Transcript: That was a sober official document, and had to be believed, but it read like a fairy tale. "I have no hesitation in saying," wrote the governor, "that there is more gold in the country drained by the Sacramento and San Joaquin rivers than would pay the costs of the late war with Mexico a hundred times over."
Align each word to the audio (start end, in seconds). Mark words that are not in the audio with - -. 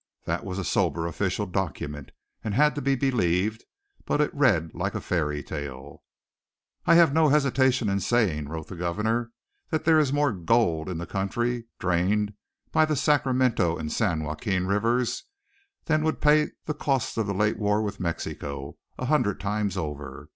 That 0.25 0.43
was 0.43 0.57
a 0.57 0.63
sober 0.63 1.05
official 1.05 1.45
document, 1.45 2.09
and 2.43 2.55
had 2.55 2.73
to 2.73 2.81
be 2.81 2.95
believed, 2.95 3.65
but 4.03 4.19
it 4.19 4.33
read 4.33 4.73
like 4.73 4.95
a 4.95 4.99
fairy 4.99 5.43
tale. 5.43 6.01
"I 6.87 6.95
have 6.95 7.13
no 7.13 7.29
hesitation 7.29 7.87
in 7.87 7.99
saying," 7.99 8.49
wrote 8.49 8.67
the 8.69 8.75
governor, 8.75 9.31
"that 9.69 9.83
there 9.85 9.99
is 9.99 10.11
more 10.11 10.31
gold 10.33 10.89
in 10.89 10.97
the 10.97 11.05
country 11.05 11.65
drained 11.77 12.33
by 12.71 12.85
the 12.85 12.95
Sacramento 12.95 13.77
and 13.77 13.93
San 13.93 14.23
Joaquin 14.23 14.65
rivers 14.65 15.25
than 15.85 16.03
would 16.03 16.19
pay 16.19 16.47
the 16.65 16.73
costs 16.73 17.15
of 17.17 17.27
the 17.27 17.35
late 17.35 17.59
war 17.59 17.83
with 17.83 17.99
Mexico 17.99 18.77
a 18.97 19.05
hundred 19.05 19.39
times 19.39 19.77
over." 19.77 20.29